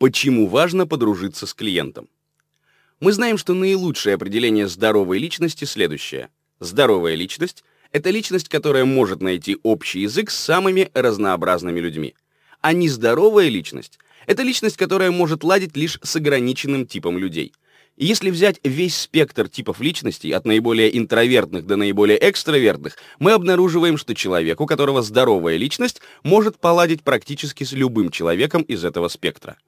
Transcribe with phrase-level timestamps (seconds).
[0.00, 2.08] Почему важно подружиться с клиентом?
[3.00, 6.30] Мы знаем, что наилучшее определение здоровой личности следующее.
[6.58, 12.14] Здоровая личность— это личность, которая может найти общий язык с самыми разнообразными людьми.
[12.62, 17.52] А нездоровая личность— это личность, которая может ладить лишь с ограниченным типом людей.
[17.98, 23.98] И если взять весь спектр типов личностей, от наиболее интровертных до наиболее экстравертных, мы обнаруживаем,
[23.98, 29.58] что человек, у которого здоровая личность, может поладить практически с любым человеком из этого спектра.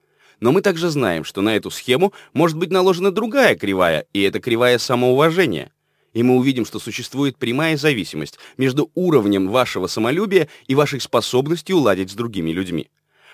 [0.42, 4.40] Но мы также знаем, что на эту схему может быть наложена другая кривая, и это
[4.40, 5.70] кривая самоуважения.
[6.14, 12.10] И мы увидим, что существует прямая зависимость между уровнем вашего самолюбия и вашей способностью ладить
[12.10, 12.90] с другими людьми.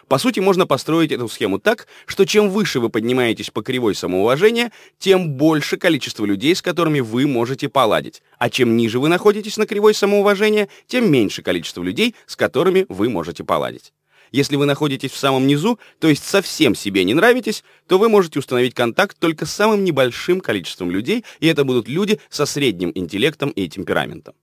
[0.06, 4.70] По сути, можно построить эту схему так, что чем выше вы поднимаетесь по кривой самоуважения,
[4.98, 8.22] тем больше количество людей, с которыми вы можете поладить.
[8.36, 13.08] А чем ниже вы находитесь на кривой самоуважения, тем меньше количество людей, с которыми вы
[13.08, 13.94] можете поладить.
[14.32, 18.38] Если вы находитесь в самом низу, то есть совсем себе не нравитесь, то вы можете
[18.38, 23.50] установить контакт только с самым небольшим количеством людей, и это будут люди со средним интеллектом
[23.50, 24.34] и темпераментом.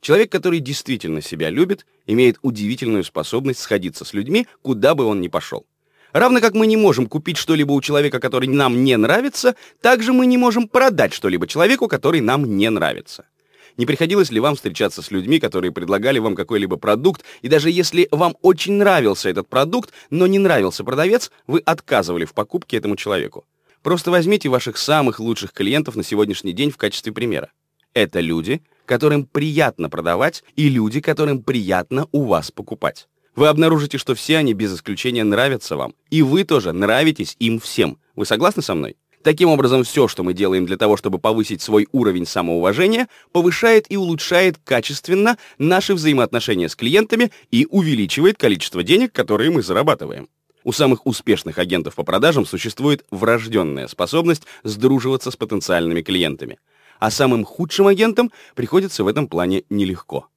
[0.00, 5.28] Человек, который действительно себя любит, имеет удивительную способность сходиться с людьми, куда бы он ни
[5.28, 5.66] пошел.
[6.12, 10.26] Равно как мы не можем купить что-либо у человека, который нам не нравится, также мы
[10.26, 13.26] не можем продать что-либо человеку, который нам не нравится.
[13.76, 18.08] Не приходилось ли вам встречаться с людьми, которые предлагали вам какой-либо продукт, и даже если
[18.10, 23.44] вам очень нравился этот продукт, но не нравился продавец, вы отказывали в покупке этому человеку?
[23.82, 27.52] Просто возьмите ваших самых лучших клиентов на сегодняшний день в качестве примера.
[27.92, 33.08] Это люди, которым приятно продавать, и люди, которым приятно у вас покупать.
[33.34, 37.98] Вы обнаружите, что все они без исключения нравятся вам, и вы тоже нравитесь им всем.
[38.14, 38.96] Вы согласны со мной?
[39.26, 43.96] Таким образом, все, что мы делаем для того, чтобы повысить свой уровень самоуважения, повышает и
[43.96, 50.28] улучшает качественно наши взаимоотношения с клиентами и увеличивает количество денег, которые мы зарабатываем.
[50.62, 56.60] У самых успешных агентов по продажам существует врожденная способность сдруживаться с потенциальными клиентами.
[57.00, 60.28] А самым худшим агентам приходится в этом плане нелегко.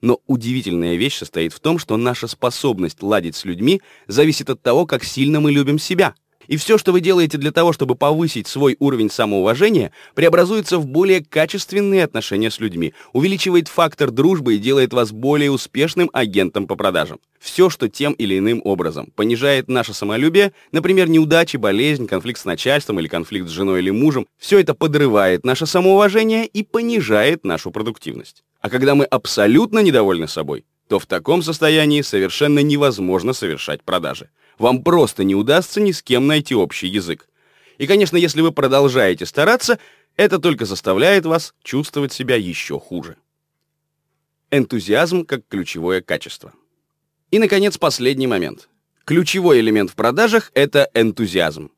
[0.00, 4.86] Но удивительная вещь состоит в том, что наша способность ладить с людьми зависит от того,
[4.86, 6.14] как сильно мы любим себя–
[6.50, 11.24] и все, что вы делаете для того, чтобы повысить свой уровень самоуважения, преобразуется в более
[11.24, 17.20] качественные отношения с людьми, увеличивает фактор дружбы и делает вас более успешным агентом по продажам.
[17.38, 22.98] Все, что тем или иным образом понижает наше самолюбие, например, неудачи, болезнь, конфликт с начальством
[22.98, 28.42] или конфликт с женой или мужем, все это подрывает наше самоуважение и понижает нашу продуктивность.
[28.60, 34.30] А когда мы абсолютно недовольны собой, то в таком состоянии совершенно невозможно совершать продажи
[34.60, 37.28] вам просто не удастся ни с кем найти общий язык.
[37.78, 39.78] И, конечно, если вы продолжаете стараться,
[40.16, 43.16] это только заставляет вас чувствовать себя еще хуже.
[44.50, 46.52] Энтузиазм как ключевое качество.
[47.30, 48.68] И, наконец, последний момент.
[49.06, 51.70] Ключевой элемент в продажах— это энтузиазм.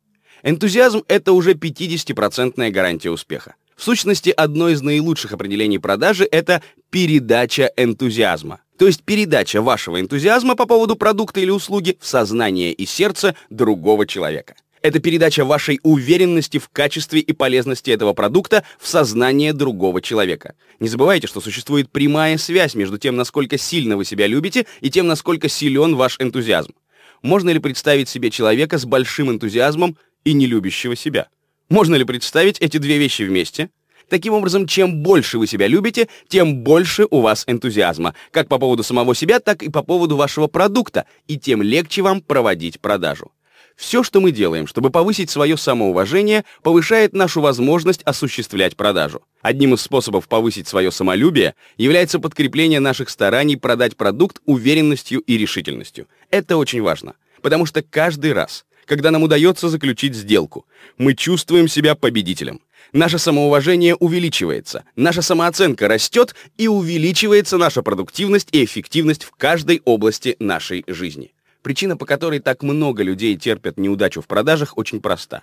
[0.43, 3.55] Энтузиазм— это уже 50% гарантия успеха.
[3.77, 8.61] В сущности, одно из наилучших определений продажи— это передача энтузиазма.
[8.83, 14.09] То есть передача вашего энтузиазма по поводу продукта или услуги в сознание и сердце другого
[14.09, 14.57] человека.
[14.81, 20.57] Это передача вашей уверенности в качестве и полезности этого продукта в сознание другого человека.
[20.81, 25.07] Не забывайте, что существует прямая связь между тем, насколько сильно вы себя любите, и тем,
[25.07, 26.75] насколько силен ваш энтузиазм.
[27.23, 31.29] Можно ли представить себе человека с большим энтузиазмом и не любящего себя?
[31.69, 33.71] Можно ли представить эти две вещи вместе?
[34.13, 38.83] Таким образом, чем больше вы себя любите, тем больше у вас энтузиазма, как по поводу
[38.83, 43.33] самого себя, так и по поводу вашего продукта, и тем легче вам проводить продажу.
[43.75, 49.23] Все, что мы делаем, чтобы повысить свое самоуважение, повышает нашу возможность осуществлять продажу.
[49.41, 56.07] Одним из способов повысить свое самолюбие является подкрепление наших стараний продать продукт уверенностью и решительностью.
[56.29, 60.67] Это очень важно, потому что каждый раз, когда нам удается заключить сделку,
[60.99, 62.61] мы чувствуем себя победителем.
[62.93, 70.37] Наше самоуважение увеличивается, наша самооценка растет и увеличивается наша продуктивность и эффективность в каждой области
[70.39, 71.33] нашей жизни.
[71.63, 75.43] Причина, по которой так много людей терпят неудачу в продажах, очень проста.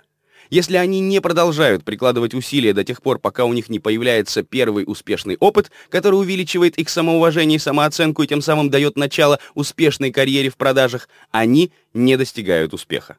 [0.50, 4.84] Если они не продолжают прикладывать усилия до тех пор, пока у них не появляется первый
[4.84, 10.50] успешный опыт, который увеличивает их самоуважение и самооценку и тем самым дает начало успешной карьере
[10.50, 13.16] в продажах, они не достигают успеха.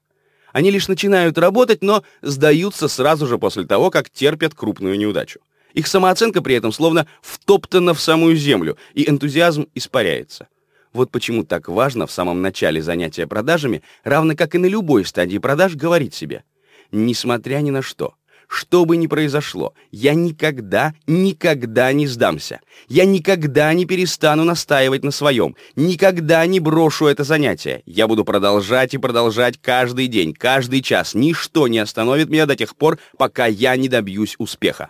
[0.54, 5.40] Они лишь начинают работать, но сдаются сразу же после того, как терпят крупную неудачу.
[5.74, 10.48] Их самооценка при этом словно втоптана в самую землю, и энтузиазм испаряется.
[10.94, 15.38] Вот почему так важно в самом начале занятия продажами, равно как и на любой стадии
[15.38, 16.44] продаж, говорить себе,
[16.92, 18.16] несмотря ни на что,
[18.52, 22.60] Что бы ни произошло, я никогда, никогда не сдамся.
[22.90, 25.56] Я никогда не перестану настаивать на своем.
[25.78, 27.82] Никогда не брошу это занятие.
[27.86, 31.14] Я буду продолжать и продолжать каждый день, каждый час.
[31.16, 34.90] Ничто не остановит меня до тех пор, пока я не добьюсь успеха.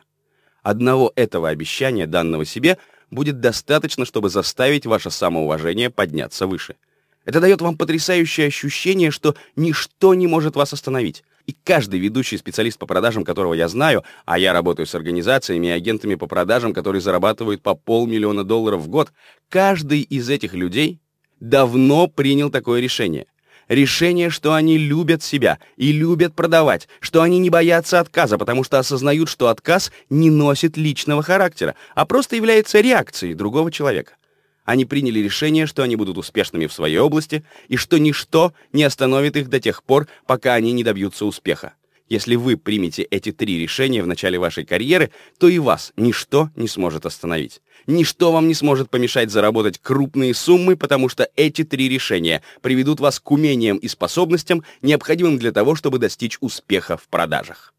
[0.64, 2.80] Одного этого обещания, данного себе,
[3.12, 6.78] будет достаточно, чтобы заставить ваше самоуважение подняться выше.
[7.26, 11.24] Это дает вам потрясающее ощущение, что ничто не может вас остановить.
[11.48, 15.72] И каждый ведущий специалист по продажам, которого я знаю, а я работаю с организациями и
[15.72, 19.12] агентами по продажам, которые зарабатывают по полмиллиона долларов в год,
[19.50, 21.00] каждый из этих людей
[21.40, 23.26] давно принял такое решение.
[23.68, 28.80] Решение, что они любят себя и любят продавать, что они не боятся отказа, потому что
[28.80, 34.14] осознают, что отказ не носит личного характера, а просто является реакцией другого человека.
[34.64, 39.36] Они приняли решение, что они будут успешными в своей области и что ничто не остановит
[39.36, 41.74] их до тех пор, пока они не добьются успеха.
[42.12, 46.68] Если вы примете эти три решения в начале вашей карьеры, то и вас ничто не
[46.68, 47.62] сможет остановить.
[47.88, 53.22] Ничто вам не сможет помешать заработать крупные суммы, потому что эти три решения приведут вас
[53.22, 57.74] к умениям и способностям, необходимым для того, чтобы достичь успеха в продажах.